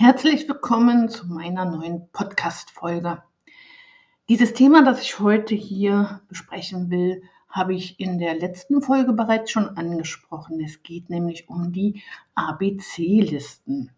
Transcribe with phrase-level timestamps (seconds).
[0.00, 3.20] Herzlich willkommen zu meiner neuen Podcast-Folge.
[4.28, 9.50] Dieses Thema, das ich heute hier besprechen will, habe ich in der letzten Folge bereits
[9.50, 10.60] schon angesprochen.
[10.64, 12.00] Es geht nämlich um die
[12.36, 13.90] ABC-Listen.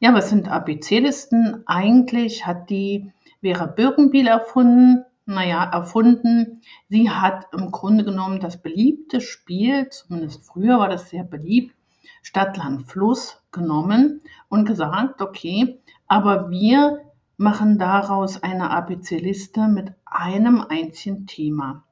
[0.00, 1.62] Ja, was sind ABC-Listen?
[1.64, 3.10] Eigentlich hat die
[3.40, 5.06] Vera Birkenbiel erfunden.
[5.24, 6.60] Naja, erfunden.
[6.90, 11.74] Sie hat im Grunde genommen das beliebte Spiel, zumindest früher war das sehr beliebt,
[12.22, 17.00] Stadt, Land, Fluss genommen und gesagt, okay, aber wir
[17.36, 21.84] machen daraus eine ABC-Liste mit einem einzigen Thema,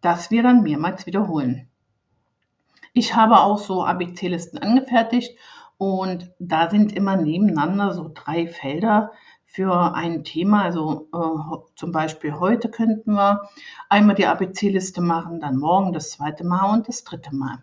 [0.00, 1.68] das wir dann mehrmals wiederholen.
[2.92, 5.38] Ich habe auch so ABC-Listen angefertigt
[5.76, 9.12] und da sind immer nebeneinander so drei Felder
[9.46, 10.62] für ein Thema.
[10.62, 13.48] Also äh, zum Beispiel heute könnten wir
[13.88, 17.62] einmal die ABC-Liste machen, dann morgen das zweite Mal und das dritte Mal.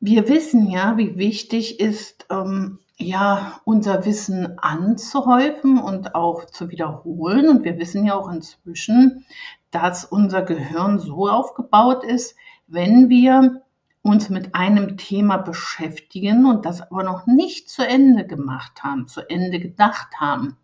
[0.00, 7.48] Wir wissen ja, wie wichtig ist, ähm, ja, unser Wissen anzuhäufen und auch zu wiederholen.
[7.48, 9.24] Und wir wissen ja auch inzwischen,
[9.70, 13.62] dass unser Gehirn so aufgebaut ist, wenn wir
[14.02, 19.28] uns mit einem Thema beschäftigen und das aber noch nicht zu Ende gemacht haben, zu
[19.28, 20.56] Ende gedacht haben,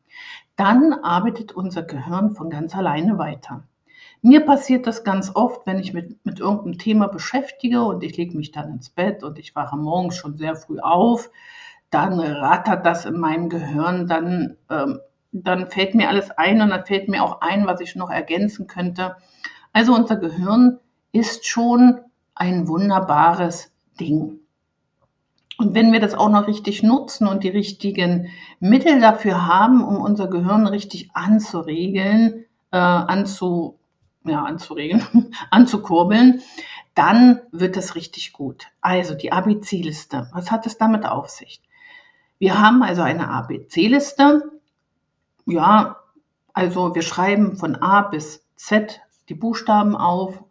[0.56, 3.64] dann arbeitet unser Gehirn von ganz alleine weiter.
[4.26, 8.34] Mir passiert das ganz oft, wenn ich mit, mit irgendeinem Thema beschäftige und ich lege
[8.34, 11.30] mich dann ins Bett und ich wache morgens schon sehr früh auf,
[11.90, 16.86] dann rattert das in meinem Gehirn, dann, ähm, dann fällt mir alles ein und dann
[16.86, 19.14] fällt mir auch ein, was ich noch ergänzen könnte.
[19.74, 20.78] Also unser Gehirn
[21.12, 22.00] ist schon
[22.34, 24.40] ein wunderbares Ding.
[25.58, 30.00] Und wenn wir das auch noch richtig nutzen und die richtigen Mittel dafür haben, um
[30.00, 33.78] unser Gehirn richtig anzuregeln, äh, anzu,
[34.24, 36.42] ja, anzuregen, anzukurbeln,
[36.94, 38.66] dann wird es richtig gut.
[38.80, 40.28] Also die ABC-Liste.
[40.32, 41.60] Was hat es damit auf sich?
[42.38, 44.50] Wir haben also eine ABC-Liste.
[45.46, 45.96] Ja,
[46.52, 50.42] also wir schreiben von A bis Z die Buchstaben auf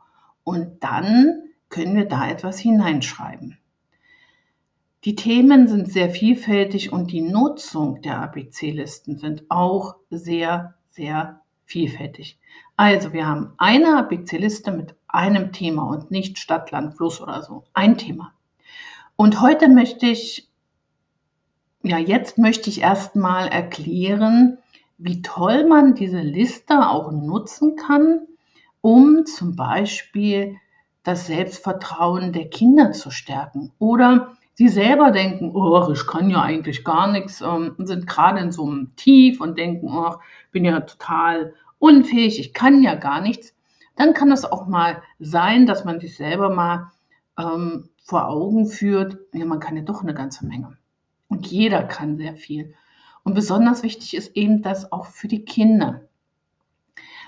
[0.44, 3.58] und dann können wir da etwas hineinschreiben.
[5.06, 12.38] Die Themen sind sehr vielfältig und die Nutzung der ABC-Listen sind auch sehr, sehr vielfältig.
[12.76, 17.64] Also wir haben eine ABC-Liste mit einem Thema und nicht Stadt, Land, Fluss oder so.
[17.74, 18.34] Ein Thema.
[19.16, 20.50] Und heute möchte ich,
[21.84, 24.58] ja, jetzt möchte ich erstmal erklären,
[24.98, 28.28] wie toll man diese Liste auch nutzen kann,
[28.82, 30.58] um zum Beispiel
[31.04, 36.84] das Selbstvertrauen der Kinder zu stärken oder sie selber denken, oh, ich kann ja eigentlich
[36.84, 40.16] gar nichts, ähm, sind gerade in so einem Tief und denken, oh,
[40.52, 43.56] bin ja total unfähig, ich kann ja gar nichts,
[43.96, 46.92] dann kann es auch mal sein, dass man sich selber mal
[47.38, 50.78] ähm, vor Augen führt, ja, man kann ja doch eine ganze Menge.
[51.28, 52.76] Und jeder kann sehr viel.
[53.24, 56.02] Und besonders wichtig ist eben das auch für die Kinder.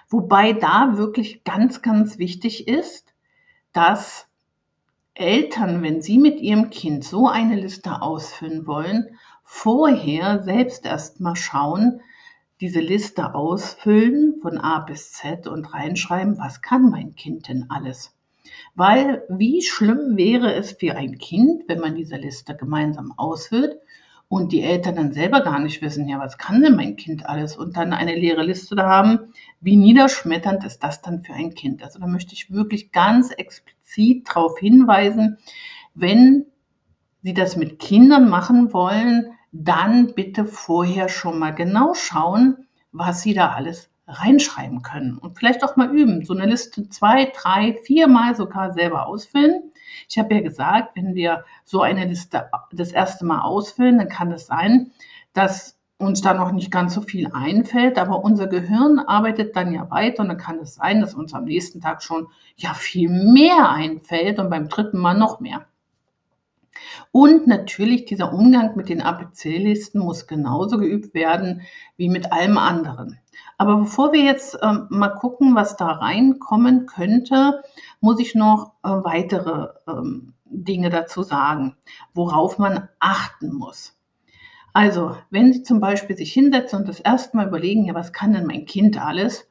[0.10, 3.14] Wobei da wirklich ganz, ganz wichtig ist,
[3.72, 4.28] dass
[5.18, 11.38] Eltern, wenn sie mit ihrem Kind so eine Liste ausfüllen wollen, vorher selbst erst mal
[11.38, 12.02] schauen,
[12.60, 18.14] diese Liste ausfüllen von A bis Z und reinschreiben, was kann mein Kind denn alles?
[18.76, 23.78] Weil wie schlimm wäre es für ein Kind, wenn man diese Liste gemeinsam ausfüllt
[24.28, 27.56] und die Eltern dann selber gar nicht wissen, ja, was kann denn mein Kind alles
[27.56, 31.84] und dann eine leere Liste da haben, wie niederschmetternd ist das dann für ein Kind?
[31.84, 33.75] Also da möchte ich wirklich ganz explizit
[34.26, 35.38] darauf hinweisen,
[35.94, 36.46] wenn
[37.22, 43.34] Sie das mit Kindern machen wollen, dann bitte vorher schon mal genau schauen, was Sie
[43.34, 46.24] da alles reinschreiben können und vielleicht auch mal üben.
[46.24, 49.72] So eine Liste zwei, drei, viermal sogar selber ausfüllen.
[50.08, 54.32] Ich habe ja gesagt, wenn wir so eine Liste das erste Mal ausfüllen, dann kann
[54.32, 54.92] es sein,
[55.34, 59.90] dass uns da noch nicht ganz so viel einfällt, aber unser Gehirn arbeitet dann ja
[59.90, 63.70] weiter und dann kann es sein, dass uns am nächsten Tag schon ja viel mehr
[63.70, 65.66] einfällt und beim dritten Mal noch mehr.
[67.12, 71.62] Und natürlich dieser Umgang mit den ABC-Listen muss genauso geübt werden
[71.96, 73.20] wie mit allem anderen.
[73.58, 77.64] Aber bevor wir jetzt ähm, mal gucken, was da reinkommen könnte,
[78.02, 81.78] muss ich noch äh, weitere ähm, Dinge dazu sagen,
[82.14, 83.96] worauf man achten muss.
[84.76, 88.34] Also, wenn Sie zum Beispiel sich hinsetzen und das erste Mal überlegen, ja, was kann
[88.34, 89.50] denn mein Kind alles?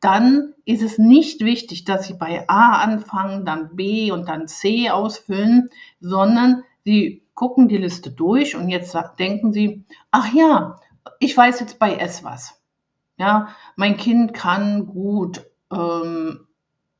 [0.00, 4.88] Dann ist es nicht wichtig, dass Sie bei A anfangen, dann B und dann C
[4.88, 5.68] ausfüllen,
[6.00, 10.80] sondern Sie gucken die Liste durch und jetzt denken Sie, ach ja,
[11.18, 12.58] ich weiß jetzt bei S was.
[13.18, 16.46] Ja, mein Kind kann gut ähm,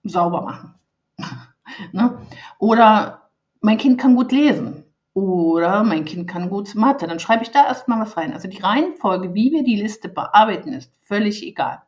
[0.05, 0.75] sauber machen.
[1.93, 2.19] ne?
[2.59, 3.31] Oder
[3.63, 4.85] mein Kind kann gut lesen.
[5.15, 7.07] Oder mein Kind kann gut Mathe.
[7.07, 8.33] Dann schreibe ich da erstmal was rein.
[8.33, 11.83] Also die Reihenfolge, wie wir die Liste bearbeiten, ist völlig egal.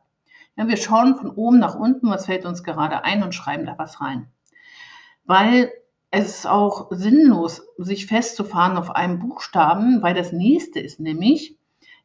[0.57, 3.77] Ja, wir schauen von oben nach unten, was fällt uns gerade ein und schreiben da
[3.79, 4.29] was rein.
[5.25, 5.73] Weil
[6.11, 11.59] es ist auch sinnlos, sich festzufahren auf einem Buchstaben, weil das nächste ist nämlich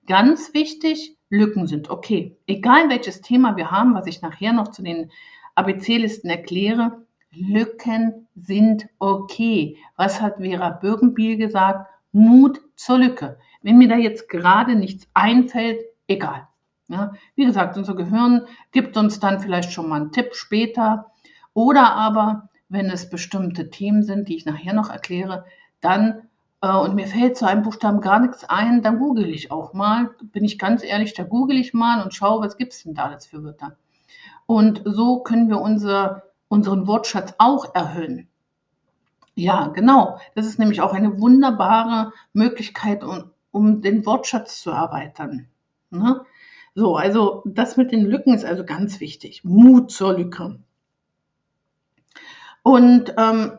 [0.08, 2.36] ganz wichtig, Lücken sind okay.
[2.48, 5.12] Egal welches Thema wir haben, was ich nachher noch zu den
[5.54, 9.78] ABC-Listen erkläre, Lücken sind okay.
[9.96, 11.90] Was hat Vera Birkenbiel gesagt?
[12.12, 13.38] Mut zur Lücke.
[13.62, 16.48] Wenn mir da jetzt gerade nichts einfällt, egal.
[16.88, 21.12] Ja, wie gesagt, unser Gehirn gibt uns dann vielleicht schon mal einen Tipp später.
[21.54, 25.46] Oder aber, wenn es bestimmte Themen sind, die ich nachher noch erkläre,
[25.82, 26.30] dann
[26.62, 30.10] äh, und mir fällt zu einem Buchstaben gar nichts ein, dann google ich auch mal.
[30.22, 33.06] Bin ich ganz ehrlich, da google ich mal und schaue, was gibt es denn da
[33.06, 33.76] alles für Wörter.
[34.48, 38.28] Und so können wir unser unseren Wortschatz auch erhöhen.
[39.36, 40.20] Ja, genau.
[40.36, 45.48] Das ist nämlich auch eine wunderbare Möglichkeit, um, um den Wortschatz zu erweitern.
[45.92, 46.26] Ne?
[46.76, 49.46] So, also das mit den Lücken ist also ganz wichtig.
[49.46, 50.60] Mut zur Lücke.
[52.64, 53.54] Und ähm,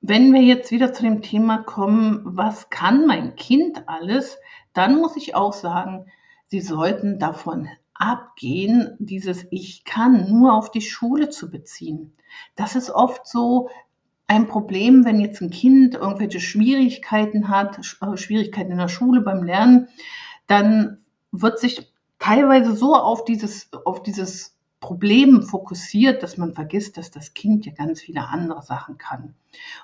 [0.00, 4.38] wenn wir jetzt wieder zu dem Thema kommen, was kann mein Kind alles,
[4.72, 6.06] dann muss ich auch sagen,
[6.48, 12.12] Sie sollten davon abgehen, dieses Ich kann nur auf die Schule zu beziehen.
[12.56, 13.68] Das ist oft so
[14.26, 19.42] ein Problem, wenn jetzt ein Kind irgendwelche Schwierigkeiten hat, äh, Schwierigkeiten in der Schule beim
[19.42, 19.88] Lernen,
[20.46, 20.98] dann
[21.30, 27.32] wird sich teilweise so auf dieses, auf dieses Problem fokussiert, dass man vergisst, dass das
[27.32, 29.34] Kind ja ganz viele andere Sachen kann.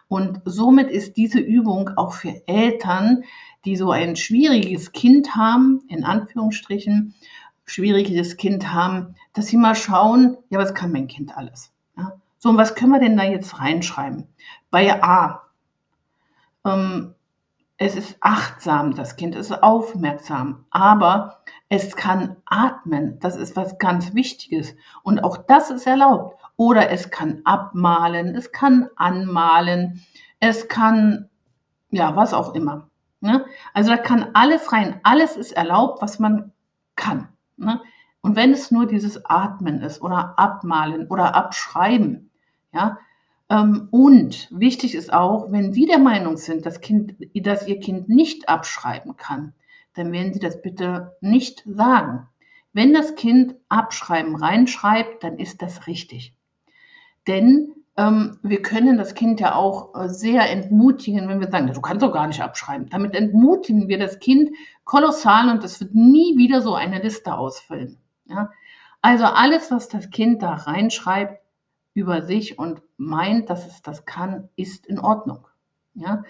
[0.08, 3.24] Und somit ist diese Übung auch für Eltern,
[3.64, 7.14] die so ein schwieriges Kind haben, in Anführungsstrichen,
[7.70, 11.72] schwieriges Kind haben, dass sie mal schauen, ja, was kann mein Kind alles?
[11.96, 12.12] Ja?
[12.38, 14.26] So, und was können wir denn da jetzt reinschreiben?
[14.70, 15.42] Bei A,
[16.64, 17.14] ähm,
[17.76, 24.14] es ist achtsam, das Kind ist aufmerksam, aber es kann atmen, das ist was ganz
[24.14, 26.38] Wichtiges und auch das ist erlaubt.
[26.56, 30.04] Oder es kann abmalen, es kann anmalen,
[30.40, 31.30] es kann,
[31.90, 32.88] ja, was auch immer.
[33.20, 33.46] Ne?
[33.72, 36.52] Also da kann alles rein, alles ist erlaubt, was man
[36.96, 37.28] kann.
[37.60, 37.80] Ne?
[38.22, 42.30] Und wenn es nur dieses Atmen ist oder Abmalen oder Abschreiben,
[42.72, 42.98] ja,
[43.48, 48.08] ähm, und wichtig ist auch, wenn Sie der Meinung sind, dass, kind, dass Ihr Kind
[48.08, 49.54] nicht abschreiben kann,
[49.94, 52.28] dann werden Sie das bitte nicht sagen.
[52.72, 56.34] Wenn das Kind Abschreiben reinschreibt, dann ist das richtig.
[57.26, 62.02] Denn wir können das Kind ja auch äh, sehr entmutigen, wenn wir sagen, du kannst
[62.02, 62.88] doch gar nicht abschreiben.
[62.88, 64.50] Damit entmutigen wir das Kind
[64.84, 67.98] kolossal und es wird nie wieder so eine Liste ausfüllen.
[68.26, 68.50] Ja?
[69.02, 71.40] Also alles, was das Kind da reinschreibt
[71.94, 75.46] über sich und meint, dass es das kann, ist in Ordnung.
[75.94, 76.24] Ja?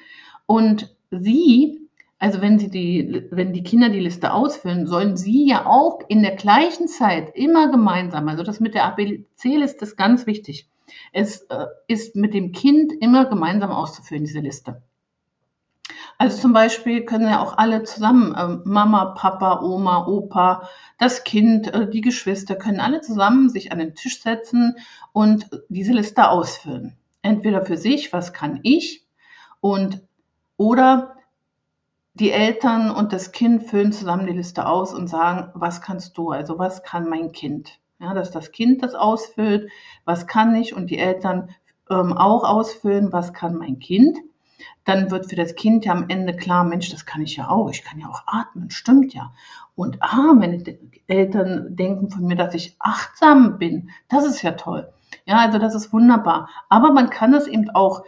[0.46, 1.88] Und Sie,
[2.18, 6.22] also wenn, Sie die, wenn die Kinder die Liste ausfüllen, sollen Sie ja auch in
[6.22, 10.68] der gleichen Zeit immer gemeinsam, also das mit der ABC-Liste ist ganz wichtig,
[11.12, 14.82] es äh, ist mit dem Kind immer gemeinsam auszufüllen, diese Liste.
[16.18, 21.72] Also zum Beispiel können ja auch alle zusammen, äh, Mama, Papa, Oma, Opa, das Kind,
[21.72, 24.76] äh, die Geschwister, können alle zusammen sich an den Tisch setzen
[25.12, 26.96] und diese Liste ausfüllen.
[27.22, 29.06] Entweder für sich, was kann ich,
[29.60, 30.02] und
[30.56, 31.16] oder
[32.12, 36.32] die Eltern und das Kind füllen zusammen die Liste aus und sagen, was kannst du,
[36.32, 37.79] also was kann mein Kind.
[38.00, 39.70] Ja, dass das Kind das ausfüllt,
[40.06, 41.50] was kann ich und die Eltern
[41.90, 44.18] ähm, auch ausfüllen, was kann mein Kind.
[44.84, 47.70] Dann wird für das Kind ja am Ende klar, Mensch, das kann ich ja auch,
[47.70, 49.32] ich kann ja auch atmen, stimmt ja.
[49.74, 50.78] Und ah, meine
[51.08, 54.90] Eltern denken von mir, dass ich achtsam bin, das ist ja toll.
[55.26, 56.48] Ja, also das ist wunderbar.
[56.68, 58.04] Aber man kann es eben auch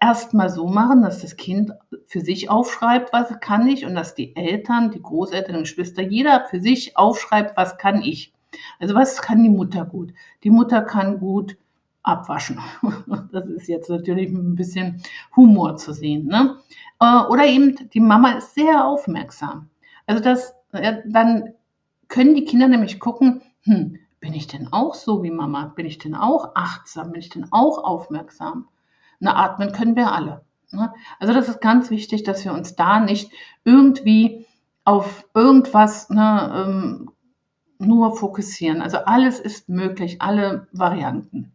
[0.00, 1.72] erstmal so machen, dass das Kind
[2.06, 6.46] für sich aufschreibt, was kann ich, und dass die Eltern, die Großeltern und Geschwister, jeder
[6.48, 8.32] für sich aufschreibt, was kann ich.
[8.78, 10.12] Also was kann die Mutter gut?
[10.44, 11.56] Die Mutter kann gut
[12.02, 12.58] abwaschen.
[13.32, 15.02] Das ist jetzt natürlich ein bisschen
[15.36, 16.26] Humor zu sehen.
[16.26, 16.56] Ne?
[17.00, 19.68] Äh, oder eben die Mama ist sehr aufmerksam.
[20.06, 21.54] Also das, dann
[22.08, 25.72] können die Kinder nämlich gucken, hm, bin ich denn auch so wie Mama?
[25.76, 27.12] Bin ich denn auch achtsam?
[27.12, 28.68] Bin ich denn auch aufmerksam?
[29.18, 30.42] Na, atmen können wir alle.
[30.70, 30.92] Ne?
[31.18, 33.32] Also das ist ganz wichtig, dass wir uns da nicht
[33.64, 34.46] irgendwie
[34.84, 37.10] auf irgendwas ne, ähm,
[37.80, 38.82] nur fokussieren.
[38.82, 41.52] Also alles ist möglich, alle Varianten.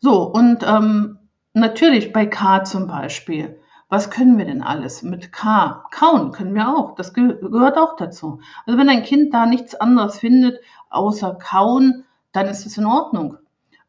[0.00, 1.18] So, und ähm,
[1.52, 3.60] natürlich bei K zum Beispiel.
[3.88, 5.84] Was können wir denn alles mit K?
[5.92, 6.96] Kauen können wir auch.
[6.96, 8.40] Das ge gehört auch dazu.
[8.66, 10.60] Also wenn ein Kind da nichts anderes findet
[10.90, 13.38] außer Kauen, dann ist es in Ordnung.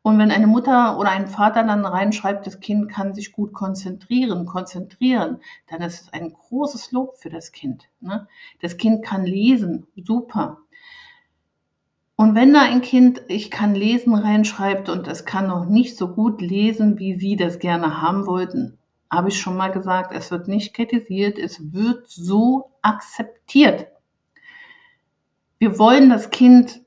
[0.07, 4.45] Und wenn eine Mutter oder ein Vater dann reinschreibt, das Kind kann sich gut konzentrieren,
[4.45, 7.89] konzentrieren, dann ist es ein großes Lob für das Kind.
[7.99, 8.25] Ne?
[8.61, 10.59] Das Kind kann lesen, super.
[12.15, 16.07] Und wenn da ein Kind, ich kann lesen, reinschreibt und es kann noch nicht so
[16.07, 18.77] gut lesen, wie Sie das gerne haben wollten,
[19.11, 23.87] habe ich schon mal gesagt, es wird nicht kritisiert, es wird so akzeptiert.
[25.59, 26.79] Wir wollen das Kind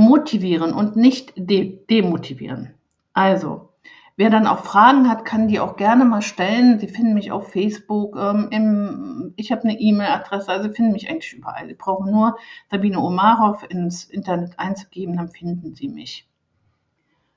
[0.00, 2.74] motivieren und nicht de demotivieren.
[3.12, 3.68] Also,
[4.16, 6.78] wer dann auch Fragen hat, kann die auch gerne mal stellen.
[6.78, 11.34] Sie finden mich auf Facebook, ähm, im, ich habe eine E-Mail-Adresse, also finden mich eigentlich
[11.34, 11.66] überall.
[11.66, 12.36] Sie brauchen nur
[12.70, 16.26] Sabine Omarov ins Internet einzugeben, dann finden Sie mich.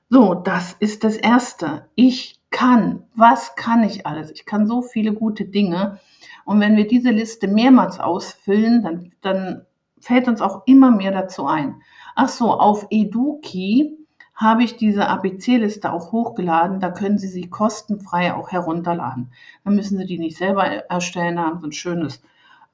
[0.08, 1.88] So, das ist das Erste.
[1.94, 3.02] Ich kann.
[3.14, 4.30] Was kann ich alles?
[4.30, 5.98] Ich kann so viele gute Dinge.
[6.44, 9.66] Und wenn wir diese Liste mehrmals ausfüllen, dann, dann
[10.04, 11.82] fällt uns auch immer mehr dazu ein.
[12.14, 13.96] Ach so, auf Eduki
[14.34, 16.80] habe ich diese ABC-Liste auch hochgeladen.
[16.80, 19.32] Da können Sie sie kostenfrei auch herunterladen.
[19.64, 22.22] Dann müssen Sie die nicht selber erstellen, da haben Sie ein schönes,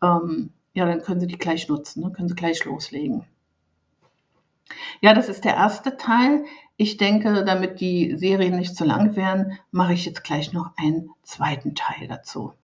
[0.02, 2.12] ähm, ja, dann können Sie die gleich nutzen, ne?
[2.12, 3.24] können Sie gleich loslegen.
[5.00, 6.44] Ja, das ist der erste Teil.
[6.76, 11.10] Ich denke, damit die Serien nicht zu lang werden, mache ich jetzt gleich noch einen
[11.22, 12.54] zweiten Teil dazu.